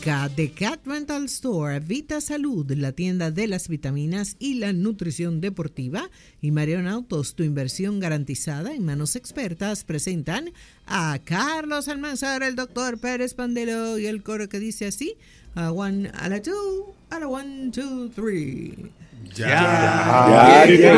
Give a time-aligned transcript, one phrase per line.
[0.00, 5.42] Clínica de Cat Rental Store, Vita Salud, la tienda de las vitaminas y la nutrición
[5.42, 6.08] deportiva,
[6.40, 10.52] y Marion Autos, tu inversión garantizada en manos expertas, presentan
[10.86, 15.16] a Carlos Almanzar, el doctor Pérez Pandelo y el coro que dice así:
[15.54, 18.90] a one, a la two, a la one, two, three.
[19.34, 20.94] Ya, ya, ya,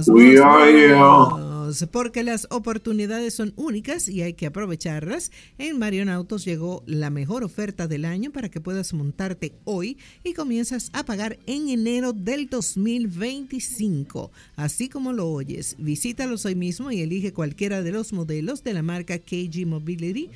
[0.00, 1.43] ya,
[1.90, 5.32] porque las oportunidades son únicas y hay que aprovecharlas.
[5.58, 10.34] En Marion Autos llegó la mejor oferta del año para que puedas montarte hoy y
[10.34, 14.30] comienzas a pagar en enero del 2025.
[14.56, 18.82] Así como lo oyes, visítalos hoy mismo y elige cualquiera de los modelos de la
[18.82, 20.30] marca KG Mobility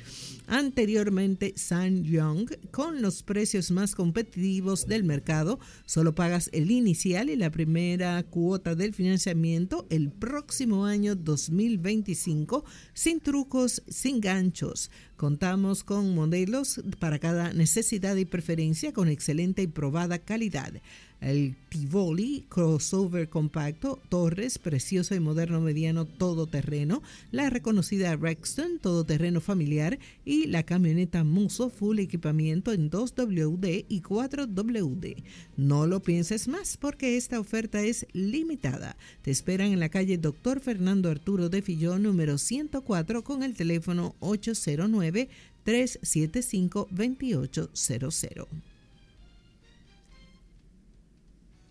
[0.49, 5.59] anteriormente San Young con los precios más competitivos del mercado.
[5.85, 13.19] Solo pagas el inicial y la primera cuota del financiamiento el próximo año 2025 sin
[13.19, 14.91] trucos, sin ganchos.
[15.15, 20.73] Contamos con modelos para cada necesidad y preferencia con excelente y probada calidad
[21.21, 29.99] el Tivoli crossover compacto, Torres, precioso y moderno mediano todoterreno, la reconocida Rexton todoterreno familiar
[30.25, 35.23] y la camioneta Muso full equipamiento en 2WD y 4WD.
[35.57, 38.95] No lo pienses más porque esta oferta es limitada.
[39.21, 40.59] Te esperan en la calle Dr.
[40.59, 45.29] Fernando Arturo de Fillón número 104 con el teléfono 809
[45.63, 48.47] 375 2800.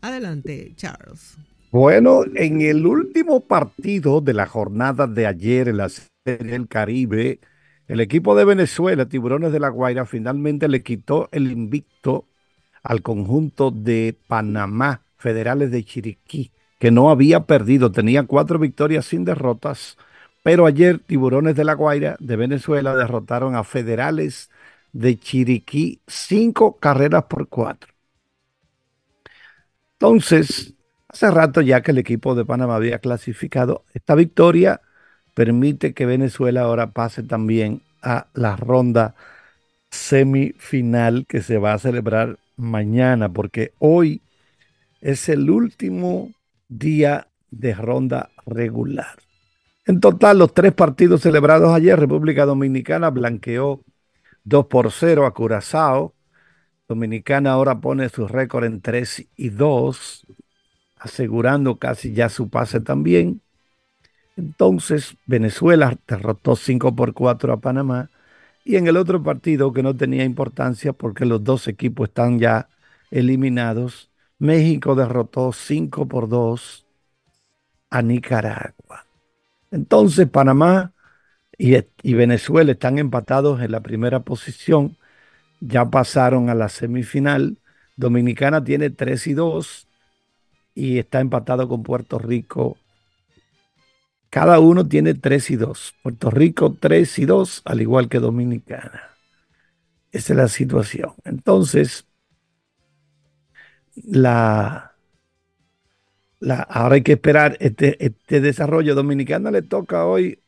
[0.00, 1.36] Adelante, Charles.
[1.70, 7.40] Bueno, en el último partido de la jornada de ayer en la Serie del Caribe,
[7.88, 12.26] el equipo de Venezuela, Tiburones de la Guaira, finalmente le quitó el invicto
[12.82, 19.24] al conjunto de Panamá, Federales de Chiriquí, que no había perdido, tenía cuatro victorias sin
[19.24, 19.98] derrotas,
[20.42, 24.50] pero ayer Tiburones de la Guaira de Venezuela derrotaron a Federales
[24.92, 27.97] de Chiriquí cinco carreras por cuatro.
[30.00, 30.74] Entonces,
[31.08, 34.80] hace rato ya que el equipo de Panamá había clasificado, esta victoria
[35.34, 39.16] permite que Venezuela ahora pase también a la ronda
[39.90, 44.22] semifinal que se va a celebrar mañana, porque hoy
[45.00, 46.30] es el último
[46.68, 49.18] día de ronda regular.
[49.84, 53.80] En total, los tres partidos celebrados ayer, República Dominicana blanqueó
[54.44, 56.14] 2 por 0 a Curazao,
[56.88, 60.26] Dominicana ahora pone su récord en 3 y 2,
[60.96, 63.42] asegurando casi ya su pase también.
[64.38, 68.10] Entonces, Venezuela derrotó 5 por 4 a Panamá.
[68.64, 72.68] Y en el otro partido que no tenía importancia porque los dos equipos están ya
[73.10, 76.86] eliminados, México derrotó 5 por 2
[77.90, 79.04] a Nicaragua.
[79.70, 80.92] Entonces, Panamá
[81.58, 84.96] y, y Venezuela están empatados en la primera posición
[85.60, 87.58] ya pasaron a la semifinal.
[87.96, 89.88] Dominicana tiene 3 y 2
[90.74, 92.76] y está empatado con Puerto Rico.
[94.30, 95.94] Cada uno tiene 3 y 2.
[96.02, 99.02] Puerto Rico 3 y 2, al igual que Dominicana.
[100.12, 101.14] Esa es la situación.
[101.24, 102.06] Entonces,
[103.94, 104.94] la,
[106.40, 108.94] la, ahora hay que esperar este, este desarrollo.
[108.94, 110.40] Dominicana le toca hoy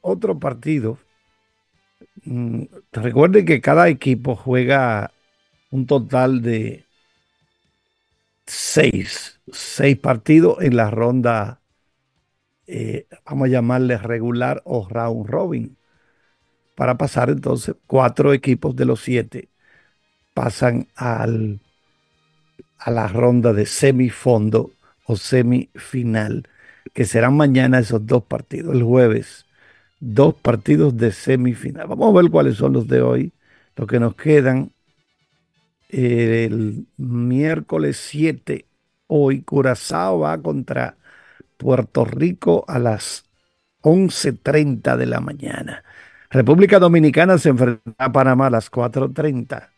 [0.00, 0.98] otro partido
[2.92, 5.12] recuerden que cada equipo juega
[5.70, 6.84] un total de
[8.46, 11.60] seis, seis partidos en la ronda,
[12.66, 15.76] eh, vamos a llamarle regular o round robin,
[16.74, 19.48] para pasar entonces cuatro equipos de los siete
[20.34, 21.60] pasan al,
[22.78, 24.72] a la ronda de semifondo
[25.04, 26.48] o semifinal,
[26.94, 29.47] que serán mañana esos dos partidos, el jueves
[30.00, 31.88] dos partidos de semifinal.
[31.88, 33.32] Vamos a ver cuáles son los de hoy,
[33.76, 34.72] los que nos quedan.
[35.88, 38.66] El miércoles 7,
[39.06, 40.96] hoy Curazao va contra
[41.56, 43.24] Puerto Rico a las
[43.82, 45.84] 11.30 de la mañana.
[46.30, 49.70] República Dominicana se enfrenta a Panamá a las 4.30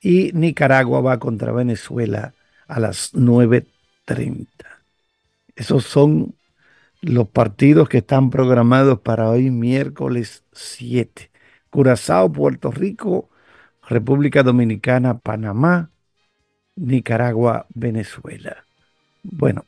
[0.00, 2.34] y Nicaragua va contra Venezuela
[2.68, 4.82] a las 9.30.
[5.56, 6.34] Esos son
[7.02, 11.30] los partidos que están programados para hoy miércoles 7.
[11.68, 13.28] Curazao, Puerto Rico,
[13.88, 15.90] República Dominicana, Panamá,
[16.76, 18.64] Nicaragua, Venezuela.
[19.24, 19.64] Bueno,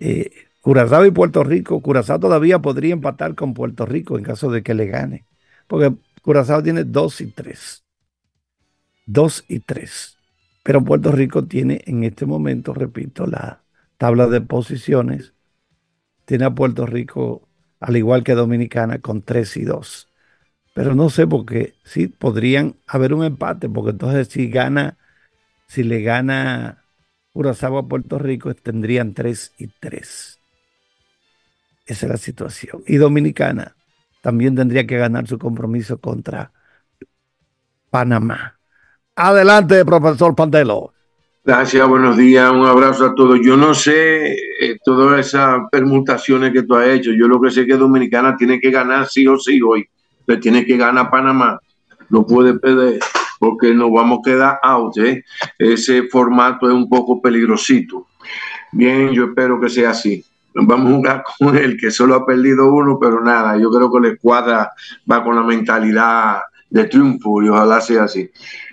[0.00, 0.30] eh,
[0.60, 4.74] Curazao y Puerto Rico, Curazao todavía podría empatar con Puerto Rico en caso de que
[4.74, 5.26] le gane,
[5.68, 7.84] porque Curazao tiene 2 y 3.
[9.06, 10.16] 2 y 3.
[10.64, 13.62] Pero Puerto Rico tiene en este momento, repito, la
[13.98, 15.32] tabla de posiciones
[16.30, 17.48] tiene a Puerto Rico,
[17.80, 20.06] al igual que Dominicana, con 3 y 2.
[20.72, 24.96] pero no sé porque sí podrían haber un empate, porque entonces si gana,
[25.66, 26.84] si le gana
[27.32, 30.38] Curazao a Puerto Rico, tendrían 3 y 3.
[31.84, 32.84] Esa es la situación.
[32.86, 33.74] Y Dominicana
[34.22, 36.52] también tendría que ganar su compromiso contra
[37.90, 38.60] Panamá.
[39.16, 40.94] Adelante, profesor Pandelo.
[41.52, 43.40] Gracias, buenos días, un abrazo a todos.
[43.42, 47.10] Yo no sé eh, todas esas permutaciones que tú has hecho.
[47.10, 49.84] Yo lo que sé es que Dominicana tiene que ganar sí o sí hoy.
[50.28, 51.58] Le tiene que ganar Panamá.
[52.08, 53.00] No puede perder
[53.40, 54.96] porque nos vamos a quedar out.
[54.98, 55.24] ¿eh?
[55.58, 58.06] Ese formato es un poco peligrosito.
[58.70, 60.24] Bien, yo espero que sea así.
[60.54, 63.98] Vamos a jugar con él, que solo ha perdido uno, pero nada, yo creo que
[63.98, 64.70] la escuadra
[65.10, 68.30] va con la mentalidad de triunfo y ojalá sea así.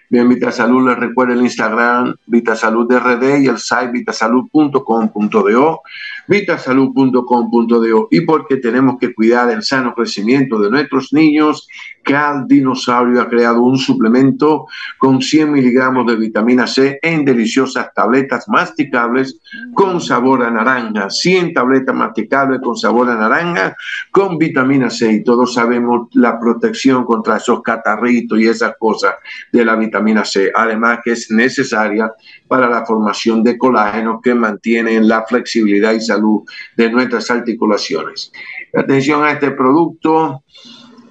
[0.09, 5.81] Bien, Vitasalud, les recuerda el Instagram Vitasalud RD y el site vitasalud.com.do,
[6.27, 11.68] vitasalud.com.do y porque tenemos que cuidar el sano crecimiento de nuestros niños,
[12.07, 14.68] Cal Dinosaurio ha creado un suplemento
[14.98, 19.42] con 100 miligramos de vitamina C en deliciosas tabletas masticables
[19.74, 23.75] con sabor a naranja, 100 tabletas masticables con sabor a naranja
[24.09, 25.12] con vitamina C.
[25.12, 29.15] Y todos sabemos la protección contra esos catarritos y esas cosas
[29.51, 32.09] de la vitamina C, además que es necesaria
[32.48, 36.44] para la formación de colágeno que mantienen la flexibilidad y salud
[36.77, 38.31] de nuestras articulaciones.
[38.74, 40.44] Atención a este producto,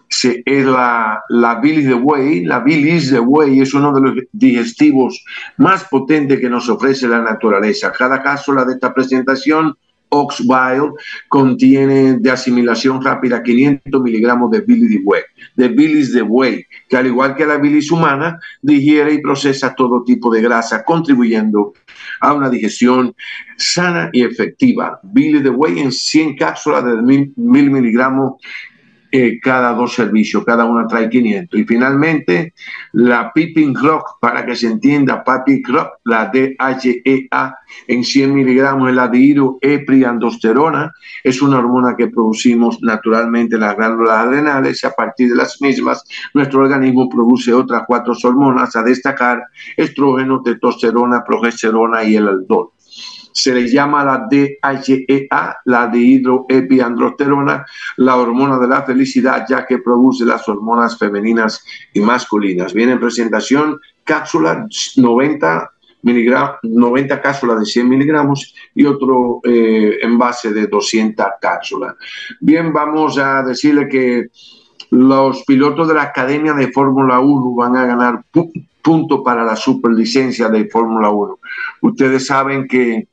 [0.09, 2.45] es la, la bilis de buey.
[2.45, 5.25] La bilis de buey es uno de los digestivos
[5.57, 7.93] más potentes que nos ofrece la naturaleza.
[7.93, 9.77] Cada cápsula de esta presentación
[10.09, 10.93] Oxbile
[11.29, 15.23] contiene de asimilación rápida 500 miligramos de bilis de buey,
[15.57, 20.05] de bilis de buey, que al igual que la bilis humana, digiere y procesa todo
[20.05, 21.75] tipo de grasa, contribuyendo
[22.21, 23.15] a una digestión
[23.57, 25.01] sana y efectiva.
[25.03, 28.35] Bilis de buey en 100 cápsulas de mil, mil miligramos
[29.43, 31.59] cada dos servicios, cada una trae 500.
[31.59, 32.55] Y finalmente,
[32.93, 37.57] la Pippin Rock, para que se entienda, Papi Rock, la DHEA
[37.89, 40.93] en 100 miligramos, la dihidroepriandosterona,
[41.23, 45.61] es una hormona que producimos naturalmente en las glándulas adrenales y a partir de las
[45.61, 46.05] mismas
[46.35, 49.43] nuestro organismo produce otras cuatro hormonas a destacar
[49.77, 52.71] estrógeno, testosterona, progesterona y el aldol
[53.37, 57.67] se le llama la DHEA, la dihidroepiandrosterona,
[57.99, 61.63] la hormona de la felicidad, ya que produce las hormonas femeninas
[61.93, 62.73] y masculinas.
[62.73, 64.67] Viene en presentación cápsula
[64.97, 71.95] 90 miligramos, 90 cápsulas de 100 miligramos y otro eh, envase de 200 cápsulas.
[72.41, 74.29] Bien, vamos a decirle que
[74.91, 78.25] los pilotos de la Academia de Fórmula 1 van a ganar
[78.81, 81.39] punto para la superlicencia de Fórmula 1.
[81.83, 83.09] Ustedes saben que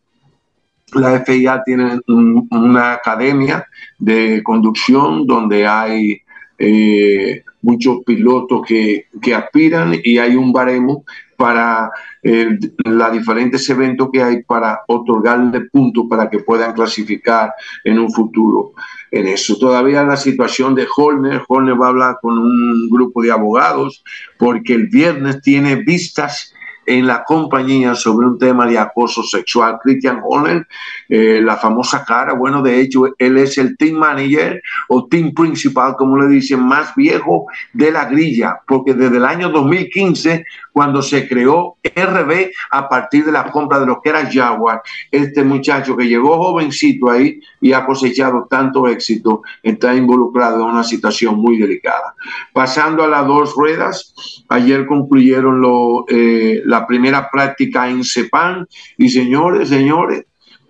[0.95, 3.68] la FIA tiene una academia
[4.00, 6.22] de conducción donde hay
[6.57, 11.04] eh, muchos pilotos que, aspiran y hay un baremo
[11.36, 11.90] para
[12.22, 17.54] eh, los diferentes eventos que hay para otorgarle puntos para que puedan clasificar
[17.84, 18.74] en un futuro.
[19.12, 23.31] En eso todavía la situación de Horner, Horner va a hablar con un grupo de
[23.31, 24.04] abogados
[24.38, 26.52] porque el viernes tiene vistas
[26.85, 29.80] en la compañía sobre un tema de acoso sexual.
[29.81, 30.68] Christian Horner,
[31.09, 35.95] eh, la famosa cara, bueno, de hecho, él es el team manager o team principal,
[35.97, 41.28] como le dicen, más viejo de la grilla, porque desde el año 2015 cuando se
[41.28, 44.81] creó RB a partir de la compra de lo que era Jaguar.
[45.11, 50.83] Este muchacho que llegó jovencito ahí y ha cosechado tanto éxito, está involucrado en una
[50.83, 52.16] situación muy delicada.
[52.52, 59.09] Pasando a las dos ruedas, ayer concluyeron lo, eh, la primera práctica en CEPAN y
[59.09, 60.25] señores, señores,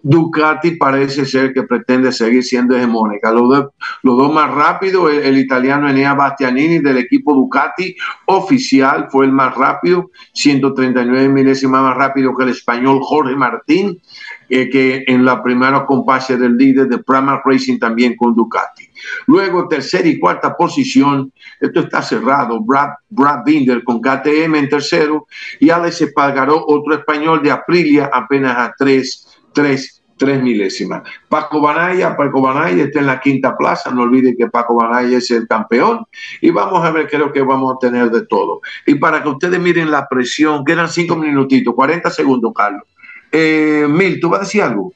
[0.05, 3.31] Ducati parece ser que pretende seguir siendo hegemónica.
[3.31, 3.69] Los,
[4.03, 7.95] dos, más rápidos, el, italiano Enea Bastianini del equipo Ducati
[8.25, 14.01] oficial fue el más rápido, 139 milésimas más rápido que el español Jorge Martín,
[14.49, 18.89] eh, que en la primera compase del líder de Prima Racing también con Ducati.
[19.27, 21.31] Luego, tercera y cuarta posición,
[21.61, 25.27] esto está cerrado, Brad, Brad Binder con KTM en tercero
[25.61, 31.03] y Alex Espargaró, otro español de Aprilia, apenas a tres tres, tres milésimas.
[31.29, 35.31] Paco Banaya, Paco Banaya está en la quinta plaza, no olviden que Paco Banaya es
[35.31, 36.05] el campeón
[36.41, 38.61] y vamos a ver, creo que vamos a tener de todo.
[38.85, 42.83] Y para que ustedes miren la presión, quedan cinco minutitos, 40 segundos, Carlos.
[43.31, 44.93] Eh, Mil, ¿tú vas a decir algo?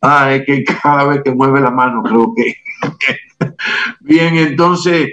[0.00, 2.56] Ah, es que cada vez que mueve la mano, creo que.
[4.00, 5.08] Bien, entonces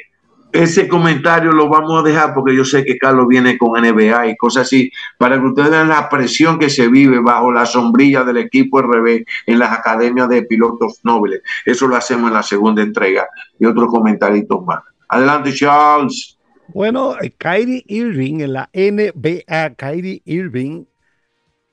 [0.51, 4.38] ese comentario lo vamos a dejar porque yo sé que Carlos viene con NBA y
[4.38, 8.38] cosas así, para que ustedes vean la presión que se vive bajo la sombrilla del
[8.38, 11.41] equipo RB en las academias de pilotos nobles.
[11.65, 13.27] Eso lo hacemos en la segunda entrega
[13.60, 14.82] y otros comentarios más.
[15.08, 16.38] Adelante, Charles.
[16.74, 20.86] Bueno, Kyrie Irving en la NBA, Kyrie Irving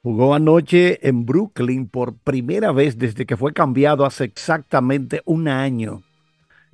[0.02, 6.05] jugó anoche en Brooklyn por primera vez desde que fue cambiado hace exactamente un año.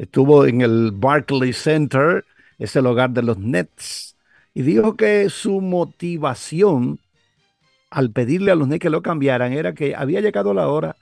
[0.03, 2.25] Estuvo en el Barclays Center,
[2.59, 4.17] es el hogar de los Nets,
[4.53, 6.99] y dijo que su motivación
[7.89, 10.97] al pedirle a los Nets que lo cambiaran era que había llegado la hora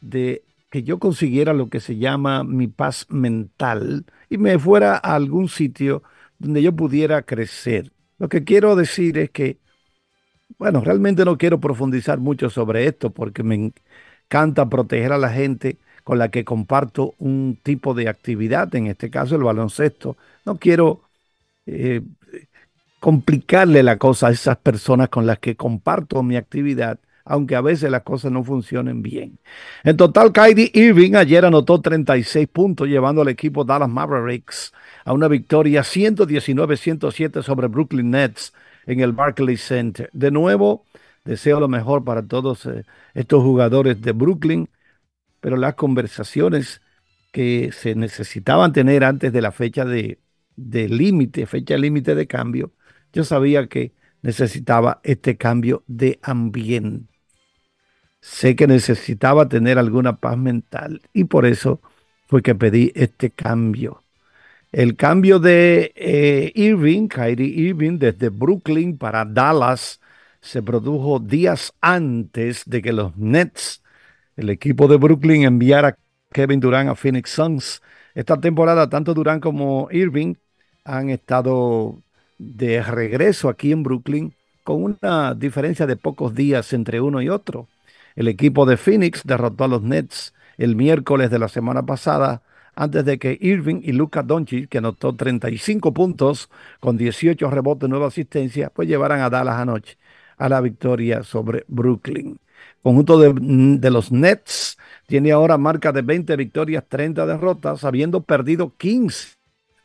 [0.00, 5.16] de que yo consiguiera lo que se llama mi paz mental y me fuera a
[5.16, 6.02] algún sitio
[6.38, 7.92] donde yo pudiera crecer.
[8.16, 9.58] Lo que quiero decir es que,
[10.56, 13.74] bueno, realmente no quiero profundizar mucho sobre esto porque me
[14.24, 19.10] encanta proteger a la gente con la que comparto un tipo de actividad, en este
[19.10, 20.16] caso el baloncesto.
[20.44, 21.00] No quiero
[21.66, 22.00] eh,
[23.00, 27.90] complicarle la cosa a esas personas con las que comparto mi actividad aunque a veces
[27.90, 29.40] las cosas no funcionen bien.
[29.82, 34.72] En total, Kyrie Irving ayer anotó 36 puntos, llevando al equipo Dallas Mavericks
[35.04, 38.52] a una victoria 119-107 sobre Brooklyn Nets
[38.86, 40.08] en el Barclays Center.
[40.12, 40.84] De nuevo,
[41.24, 44.68] deseo lo mejor para todos eh, estos jugadores de Brooklyn,
[45.46, 46.82] pero las conversaciones
[47.30, 50.18] que se necesitaban tener antes de la fecha de
[50.56, 52.72] límite, fecha límite de cambio,
[53.12, 57.16] yo sabía que necesitaba este cambio de ambiente
[58.26, 61.80] sé que necesitaba tener alguna paz mental y por eso
[62.26, 64.02] fue que pedí este cambio.
[64.72, 70.00] El cambio de eh, Irving, Kyrie Irving, desde Brooklyn para Dallas,
[70.40, 73.82] se produjo días antes de que los Nets,
[74.36, 75.96] el equipo de Brooklyn, enviara a
[76.32, 77.82] Kevin Durant a Phoenix Suns.
[78.14, 80.34] Esta temporada, tanto Durant como Irving
[80.84, 81.98] han estado
[82.38, 87.68] de regreso aquí en Brooklyn con una diferencia de pocos días entre uno y otro.
[88.14, 92.42] El equipo de Phoenix derrotó a los Nets el miércoles de la semana pasada
[92.74, 96.50] antes de que Irving y Luka Doncic, que anotó 35 puntos
[96.80, 99.96] con 18 rebotes y 9 asistencias, pues llevaran a Dallas anoche
[100.36, 102.38] a la victoria sobre Brooklyn.
[102.82, 103.34] Conjunto de,
[103.78, 109.36] de, los Nets tiene ahora marca de 20 victorias, 30 derrotas, habiendo perdido 15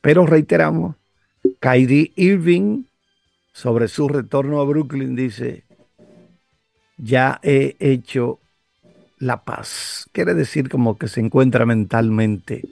[0.02, 0.96] Pero reiteramos,
[1.60, 2.84] Kyrie Irving
[3.52, 5.66] sobre su retorno a Brooklyn dice,
[6.98, 8.40] ya he hecho
[9.24, 10.08] la paz.
[10.12, 12.64] Quiere decir como que se encuentra mentalmente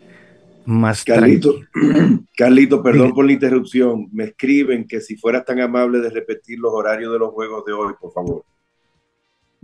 [0.65, 1.55] más Carlito,
[2.38, 4.10] Carlito, perdón por la interrupción.
[4.12, 7.74] Me escriben que si fueras tan amable de repetir los horarios de los juegos de
[7.74, 8.43] hoy, por favor.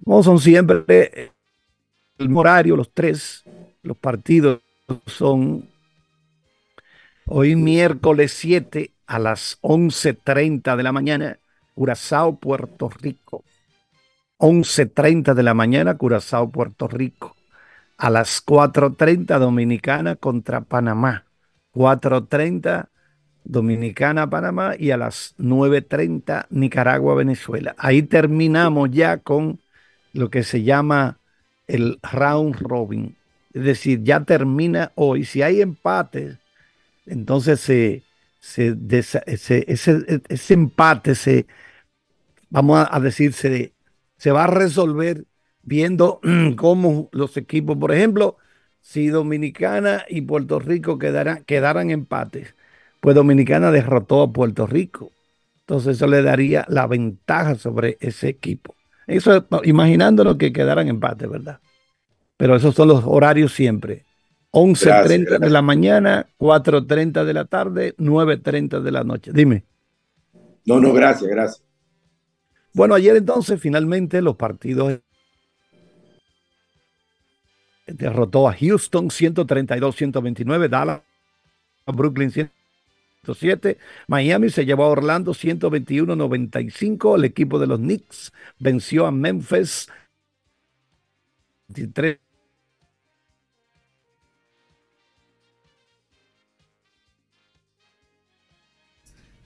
[0.05, 1.31] No, son siempre
[2.17, 3.43] el horario, los tres.
[3.83, 4.59] Los partidos
[5.05, 5.67] son
[7.25, 11.39] hoy miércoles 7 a las 11.30 de la mañana,
[11.73, 13.43] Curazao, Puerto Rico.
[14.39, 17.35] 11.30 de la mañana, Curazao, Puerto Rico.
[17.97, 21.25] A las 4.30, Dominicana contra Panamá.
[21.73, 22.89] 4.30,
[23.43, 24.75] Dominicana, Panamá.
[24.77, 27.75] Y a las 9.30, Nicaragua, Venezuela.
[27.77, 29.59] Ahí terminamos ya con
[30.13, 31.19] lo que se llama
[31.65, 33.17] el round robin.
[33.53, 35.25] Es decir, ya termina hoy.
[35.25, 36.37] Si hay empates,
[37.07, 38.03] entonces se,
[38.39, 41.47] ese, empate se,
[42.49, 43.73] vamos a decir, se,
[44.31, 45.25] va a resolver
[45.63, 46.19] viendo
[46.57, 48.37] cómo los equipos, por ejemplo,
[48.81, 52.55] si Dominicana y Puerto Rico quedaran, quedaran empates,
[53.01, 55.11] pues Dominicana derrotó a Puerto Rico.
[55.61, 58.75] Entonces eso le daría la ventaja sobre ese equipo.
[59.05, 61.59] Eso imaginándonos que quedaran empates, ¿verdad?
[62.37, 64.05] pero esos son los horarios siempre.
[64.51, 69.31] 11.30 de la mañana, 4.30 de la tarde, 9.30 de la noche.
[69.33, 69.65] Dime.
[70.65, 71.66] No, no, gracias, gracias.
[72.77, 74.99] Bueno, ayer entonces finalmente los partidos
[77.87, 81.01] derrotó a Houston 132-129, Dallas,
[81.87, 89.11] Brooklyn 107, Miami se llevó a Orlando 121-95, el equipo de los Knicks venció a
[89.11, 89.87] Memphis
[91.69, 92.19] 23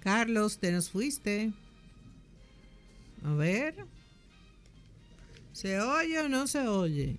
[0.01, 1.53] Carlos, te nos fuiste.
[3.23, 3.75] A ver.
[5.53, 7.17] ¿Se oye o no se oye?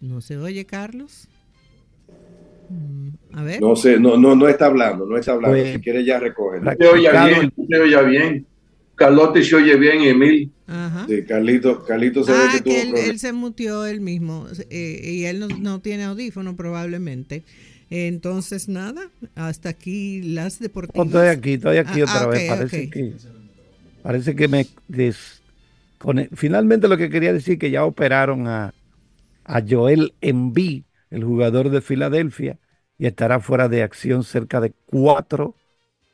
[0.00, 1.28] ¿No se oye, Carlos?
[2.68, 3.60] Mm, a ver.
[3.60, 5.56] No sé, no, no, no está hablando, no está hablando.
[5.58, 6.60] Pues, si quiere ya recoge.
[6.78, 8.46] Se oye bien, se oye bien.
[8.94, 10.52] Carlote se oye bien, Emil.
[10.66, 11.06] Ajá.
[11.08, 14.46] Sí, Carlito, Carlito se ve Ah, que tuvo que él, él se mutió él mismo
[14.70, 17.44] eh, y él no, no tiene audífono probablemente.
[17.90, 21.06] Entonces, nada, hasta aquí las No, deportivas.
[21.06, 22.48] estoy aquí, estoy aquí Ah, otra ah, vez.
[22.50, 22.92] Parece ok.
[22.92, 23.12] que
[24.02, 28.74] parece que me descone- Finalmente lo que quería decir que ya operaron a,
[29.44, 32.58] a Joel Embiid, el jugador de Filadelfia,
[32.98, 35.54] y estará fuera de acción cerca de cuatro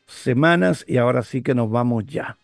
[0.07, 0.85] semanas.
[0.87, 2.37] Y ahora sí que nos vamos ya.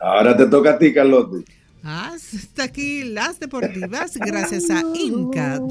[0.00, 1.44] Ahora te toca a ti, Carlote.
[1.82, 5.62] Hasta aquí las deportivas gracias a Incat,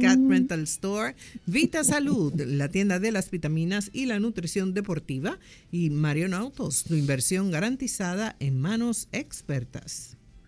[0.00, 1.14] Cat Rental Store,
[1.46, 5.38] Vita Salud, la tienda de las vitaminas y la nutrición deportiva
[5.70, 10.16] y Marion Autos, tu inversión garantizada en manos expertas.